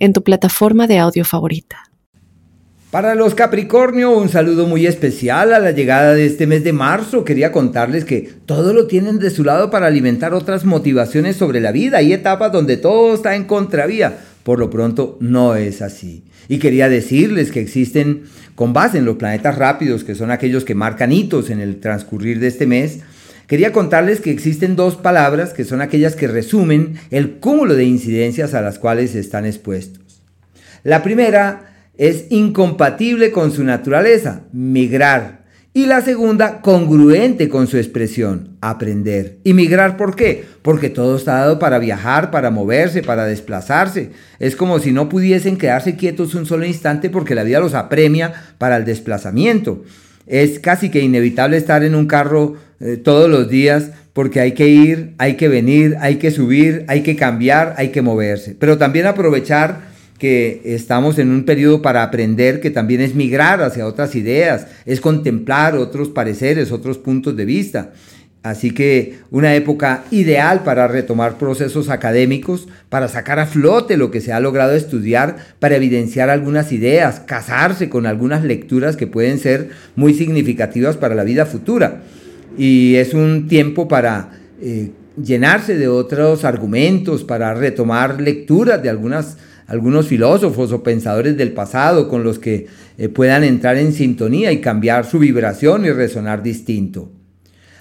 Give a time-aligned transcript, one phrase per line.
[0.00, 1.90] en tu plataforma de audio favorita.
[2.90, 7.24] Para los Capricornio, un saludo muy especial a la llegada de este mes de marzo.
[7.24, 11.70] Quería contarles que todo lo tienen de su lado para alimentar otras motivaciones sobre la
[11.70, 11.98] vida.
[11.98, 14.18] Hay etapas donde todo está en contravía.
[14.42, 16.24] Por lo pronto, no es así.
[16.48, 18.24] Y quería decirles que existen,
[18.56, 22.40] con base en los planetas rápidos, que son aquellos que marcan hitos en el transcurrir
[22.40, 23.02] de este mes,
[23.50, 28.54] Quería contarles que existen dos palabras que son aquellas que resumen el cúmulo de incidencias
[28.54, 30.22] a las cuales están expuestos.
[30.84, 35.46] La primera es incompatible con su naturaleza, migrar.
[35.72, 39.38] Y la segunda, congruente con su expresión, aprender.
[39.42, 40.44] ¿Y migrar por qué?
[40.62, 44.12] Porque todo está dado para viajar, para moverse, para desplazarse.
[44.38, 48.32] Es como si no pudiesen quedarse quietos un solo instante porque la vida los apremia
[48.58, 49.82] para el desplazamiento.
[50.26, 54.68] Es casi que inevitable estar en un carro eh, todos los días porque hay que
[54.68, 58.56] ir, hay que venir, hay que subir, hay que cambiar, hay que moverse.
[58.58, 63.86] Pero también aprovechar que estamos en un periodo para aprender, que también es migrar hacia
[63.86, 67.92] otras ideas, es contemplar otros pareceres, otros puntos de vista.
[68.42, 74.22] Así que una época ideal para retomar procesos académicos, para sacar a flote lo que
[74.22, 79.70] se ha logrado estudiar, para evidenciar algunas ideas, casarse con algunas lecturas que pueden ser
[79.94, 82.00] muy significativas para la vida futura
[82.56, 84.30] y es un tiempo para
[84.60, 84.90] eh,
[85.22, 92.24] llenarse de otros argumentos, para retomar lecturas de algunos filósofos o pensadores del pasado con
[92.24, 92.66] los que
[92.98, 97.19] eh, puedan entrar en sintonía y cambiar su vibración y resonar distinto.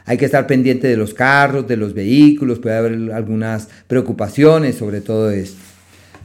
[0.09, 5.01] Hay que estar pendiente de los carros, de los vehículos, puede haber algunas preocupaciones sobre
[5.01, 5.61] todo esto.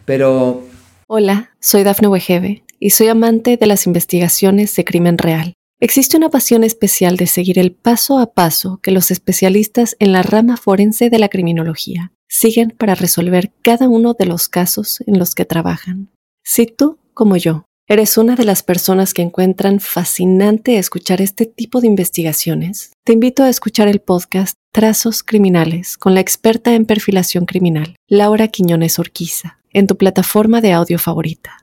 [0.06, 0.66] Pero...
[1.06, 5.52] Hola, soy Dafne Wegebe y soy amante de las investigaciones de crimen real.
[5.80, 10.22] Existe una pasión especial de seguir el paso a paso que los especialistas en la
[10.22, 15.34] rama forense de la criminología siguen para resolver cada uno de los casos en los
[15.34, 16.08] que trabajan.
[16.42, 21.80] Si tú, como yo, eres una de las personas que encuentran fascinante escuchar este tipo
[21.80, 27.44] de investigaciones, te invito a escuchar el podcast Trazos Criminales con la experta en perfilación
[27.44, 31.58] criminal, Laura Quiñones Orquiza, en tu plataforma de audio favorita.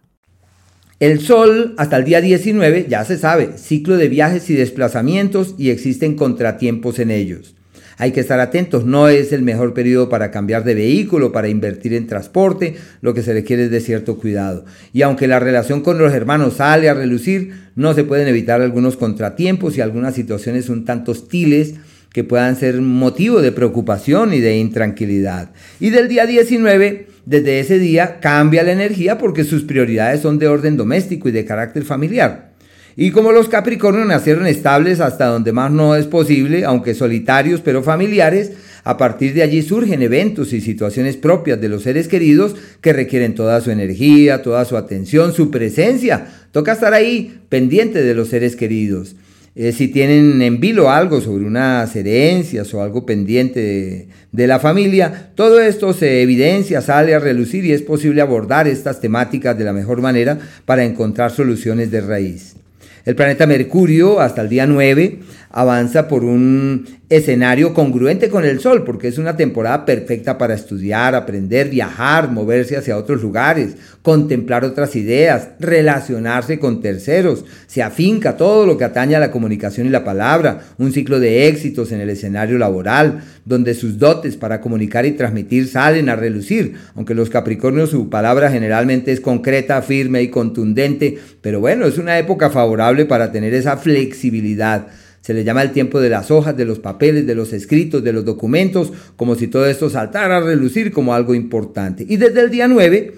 [0.99, 5.71] El Sol, hasta el día 19, ya se sabe, ciclo de viajes y desplazamientos y
[5.71, 7.55] existen contratiempos en ellos.
[8.01, 11.94] Hay que estar atentos, no es el mejor periodo para cambiar de vehículo, para invertir
[11.94, 14.66] en transporte, lo que se requiere es de cierto cuidado.
[14.91, 18.97] Y aunque la relación con los hermanos sale a relucir, no se pueden evitar algunos
[18.97, 21.75] contratiempos y algunas situaciones un tanto hostiles
[22.11, 25.51] que puedan ser motivo de preocupación y de intranquilidad.
[25.79, 30.47] Y del día 19 desde ese día cambia la energía porque sus prioridades son de
[30.47, 32.50] orden doméstico y de carácter familiar.
[32.96, 37.84] Y como los Capricornios nacieron estables hasta donde más no es posible, aunque solitarios pero
[37.84, 38.52] familiares,
[38.84, 43.35] a partir de allí surgen eventos y situaciones propias de los seres queridos que requieren
[43.35, 46.28] toda su energía, toda su atención, su presencia.
[46.52, 49.16] Toca estar ahí pendiente de los seres queridos.
[49.53, 54.59] Eh, si tienen en vilo algo sobre unas herencias o algo pendiente de, de, la
[54.59, 59.66] familia, todo esto se evidencia, sale a relucir y es posible abordar estas temáticas de
[59.66, 62.56] la mejor manera para encontrar soluciones de raíz.
[63.03, 65.19] El planeta Mercurio hasta el día 9
[65.50, 71.13] avanza por un escenario congruente con el Sol, porque es una temporada perfecta para estudiar,
[71.13, 77.44] aprender, viajar, moverse hacia otros lugares, contemplar otras ideas, relacionarse con terceros.
[77.67, 81.47] Se afinca todo lo que atañe a la comunicación y la palabra, un ciclo de
[81.47, 86.75] éxitos en el escenario laboral, donde sus dotes para comunicar y transmitir salen a relucir,
[86.96, 92.17] aunque los Capricornios su palabra generalmente es concreta, firme y contundente, pero bueno, es una
[92.20, 94.88] época favorable para tener esa flexibilidad
[95.22, 98.11] se le llama el tiempo de las hojas, de los papeles, de los escritos, de
[98.11, 102.03] los documentos, como si todo esto saltara a relucir como algo importante.
[102.08, 103.14] Y desde el día 9,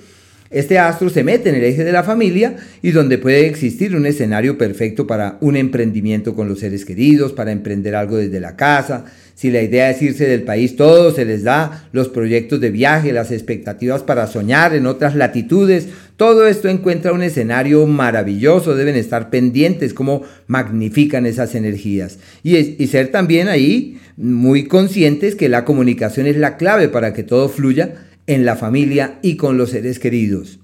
[0.53, 4.05] este astro se mete en el eje de la familia y donde puede existir un
[4.05, 9.05] escenario perfecto para un emprendimiento con los seres queridos, para emprender algo desde la casa,
[9.35, 13.11] si la idea es irse del país, todo se les da, los proyectos de viaje,
[13.11, 19.31] las expectativas para soñar en otras latitudes, todo esto encuentra un escenario maravilloso, deben estar
[19.31, 22.19] pendientes cómo magnifican esas energías.
[22.43, 27.49] Y, ser también ahí muy conscientes que la comunicación es la clave para que todo
[27.49, 27.95] fluya
[28.27, 30.59] en la familia y con los seres queridos.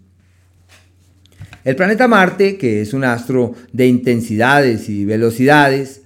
[1.66, 6.02] El planeta Marte, que es un astro de intensidades y velocidades,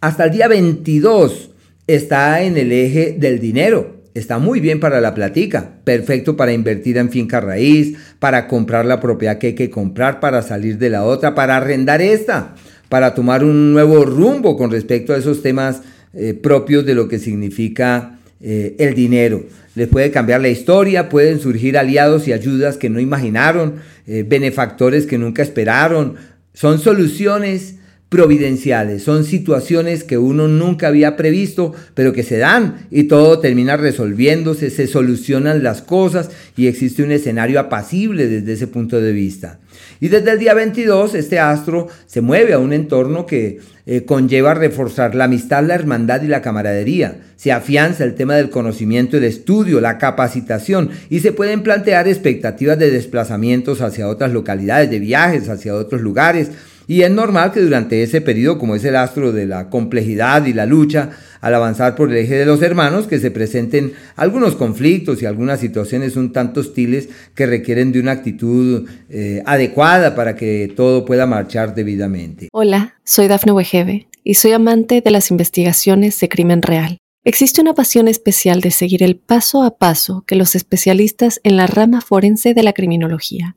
[0.00, 1.50] hasta el día 22
[1.86, 3.96] está en el eje del dinero.
[4.14, 9.00] Está muy bien para la platica, perfecto para invertir en finca raíz, para comprar la
[9.00, 12.54] propiedad que hay que comprar, para salir de la otra, para arrendar esta,
[12.88, 15.82] para tomar un nuevo rumbo con respecto a esos temas
[16.14, 19.44] eh, propios de lo que significa eh, el dinero.
[19.74, 25.06] Les puede cambiar la historia, pueden surgir aliados y ayudas que no imaginaron, eh, benefactores
[25.06, 26.16] que nunca esperaron.
[26.54, 27.76] Son soluciones
[28.16, 33.76] providenciales, son situaciones que uno nunca había previsto, pero que se dan y todo termina
[33.76, 39.58] resolviéndose, se solucionan las cosas y existe un escenario apacible desde ese punto de vista.
[40.00, 44.54] Y desde el día 22 este astro se mueve a un entorno que eh, conlleva
[44.54, 47.18] reforzar la amistad, la hermandad y la camaradería.
[47.36, 52.78] Se afianza el tema del conocimiento, el estudio, la capacitación y se pueden plantear expectativas
[52.78, 56.50] de desplazamientos hacia otras localidades, de viajes hacia otros lugares
[56.86, 60.52] y es normal que durante ese periodo, como es el astro de la complejidad y
[60.52, 61.10] la lucha,
[61.40, 65.60] al avanzar por el eje de los hermanos, que se presenten algunos conflictos y algunas
[65.60, 71.26] situaciones un tanto hostiles que requieren de una actitud eh, adecuada para que todo pueda
[71.26, 72.48] marchar debidamente.
[72.52, 76.98] Hola, soy Dafne Wegebe y soy amante de las investigaciones de crimen real.
[77.24, 81.66] Existe una pasión especial de seguir el paso a paso que los especialistas en la
[81.66, 83.56] rama forense de la criminología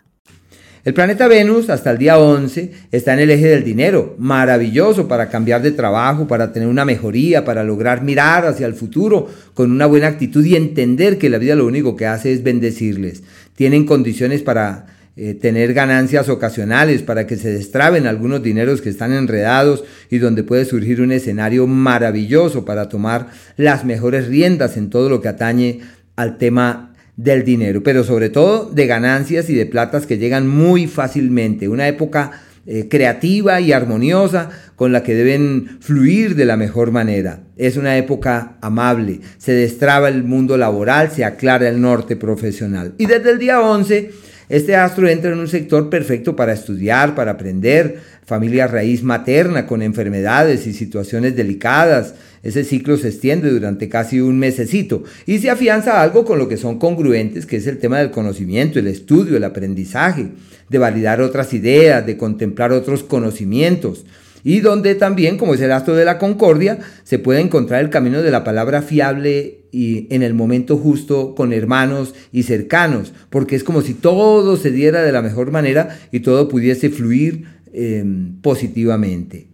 [0.83, 5.29] El planeta Venus hasta el día 11 está en el eje del dinero, maravilloso para
[5.29, 9.85] cambiar de trabajo, para tener una mejoría, para lograr mirar hacia el futuro con una
[9.85, 13.21] buena actitud y entender que la vida lo único que hace es bendecirles.
[13.55, 19.13] Tienen condiciones para eh, tener ganancias ocasionales, para que se destraben algunos dineros que están
[19.13, 25.09] enredados y donde puede surgir un escenario maravilloso para tomar las mejores riendas en todo
[25.09, 25.81] lo que atañe
[26.15, 26.90] al tema
[27.23, 31.67] del dinero, pero sobre todo de ganancias y de platas que llegan muy fácilmente.
[31.67, 32.31] Una época
[32.65, 37.43] eh, creativa y armoniosa con la que deben fluir de la mejor manera.
[37.57, 42.93] Es una época amable, se destraba el mundo laboral, se aclara el norte profesional.
[42.97, 44.11] Y desde el día 11,
[44.51, 49.81] este astro entra en un sector perfecto para estudiar, para aprender, familia raíz materna con
[49.81, 56.01] enfermedades y situaciones delicadas, ese ciclo se extiende durante casi un mesecito y se afianza
[56.01, 59.45] algo con lo que son congruentes, que es el tema del conocimiento, el estudio, el
[59.45, 60.27] aprendizaje,
[60.67, 64.05] de validar otras ideas, de contemplar otros conocimientos.
[64.43, 68.21] Y donde también, como es el astro de la concordia, se puede encontrar el camino
[68.21, 73.63] de la palabra fiable y en el momento justo con hermanos y cercanos, porque es
[73.63, 78.03] como si todo se diera de la mejor manera y todo pudiese fluir eh,
[78.41, 79.47] positivamente.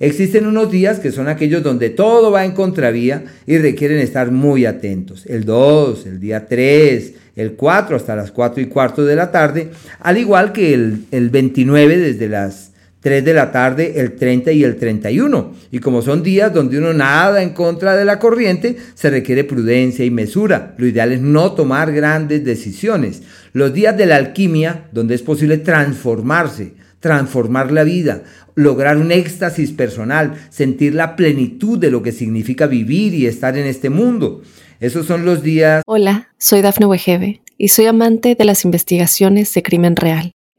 [0.00, 4.64] Existen unos días que son aquellos donde todo va en contravía y requieren estar muy
[4.64, 5.26] atentos.
[5.26, 9.70] El 2, el día 3, el 4 hasta las 4 y cuarto de la tarde,
[9.98, 12.70] al igual que el, el 29 desde las
[13.00, 15.52] 3 de la tarde, el 30 y el 31.
[15.70, 20.04] Y como son días donde uno nada en contra de la corriente, se requiere prudencia
[20.04, 20.74] y mesura.
[20.76, 23.22] Lo ideal es no tomar grandes decisiones.
[23.52, 28.22] Los días de la alquimia, donde es posible transformarse, transformar la vida,
[28.54, 33.66] lograr un éxtasis personal, sentir la plenitud de lo que significa vivir y estar en
[33.66, 34.42] este mundo.
[34.80, 35.82] Esos son los días.
[35.86, 40.32] Hola, soy Dafne Wegebe y soy amante de las investigaciones de crimen real.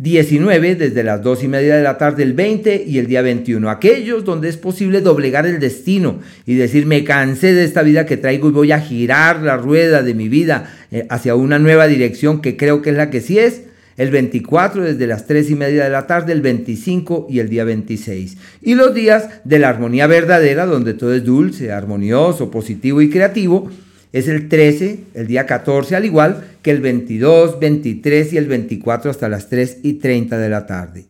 [0.00, 3.68] 19 desde las 2 y media de la tarde el 20 y el día 21.
[3.68, 8.16] Aquellos donde es posible doblegar el destino y decir me cansé de esta vida que
[8.16, 12.40] traigo y voy a girar la rueda de mi vida eh, hacia una nueva dirección
[12.40, 13.62] que creo que es la que sí es
[13.96, 17.64] el 24 desde las 3 y media de la tarde, el 25 y el día
[17.64, 18.36] 26.
[18.62, 23.68] Y los días de la armonía verdadera, donde todo es dulce, armonioso, positivo y creativo,
[24.12, 29.10] es el 13, el día 14, al igual que el 22, 23 y el 24
[29.10, 31.06] hasta las 3 y 30 de la tarde.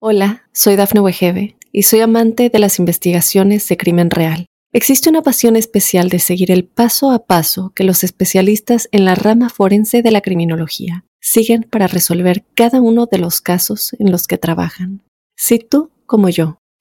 [0.00, 4.46] Hola, soy Dafne Wegebe y soy amante de las investigaciones de crimen real.
[4.72, 9.14] Existe una pasión especial de seguir el paso a paso que los especialistas en la
[9.14, 14.26] rama forense de la criminología siguen para resolver cada uno de los casos en los
[14.26, 15.02] que trabajan.
[15.36, 16.58] Si tú, como yo,